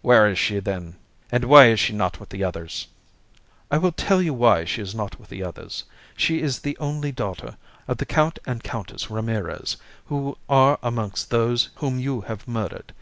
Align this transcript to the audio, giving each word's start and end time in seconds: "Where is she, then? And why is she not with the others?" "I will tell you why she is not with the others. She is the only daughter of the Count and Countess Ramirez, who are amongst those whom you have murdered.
"Where 0.00 0.28
is 0.28 0.38
she, 0.38 0.60
then? 0.60 0.94
And 1.32 1.46
why 1.46 1.66
is 1.66 1.80
she 1.80 1.92
not 1.92 2.20
with 2.20 2.28
the 2.28 2.44
others?" 2.44 2.86
"I 3.68 3.78
will 3.78 3.90
tell 3.90 4.22
you 4.22 4.32
why 4.32 4.64
she 4.64 4.80
is 4.80 4.94
not 4.94 5.18
with 5.18 5.28
the 5.28 5.42
others. 5.42 5.82
She 6.16 6.40
is 6.40 6.60
the 6.60 6.78
only 6.78 7.10
daughter 7.10 7.56
of 7.88 7.96
the 7.96 8.06
Count 8.06 8.38
and 8.46 8.62
Countess 8.62 9.10
Ramirez, 9.10 9.76
who 10.06 10.38
are 10.48 10.78
amongst 10.84 11.30
those 11.30 11.70
whom 11.74 11.98
you 11.98 12.20
have 12.20 12.46
murdered. 12.46 12.92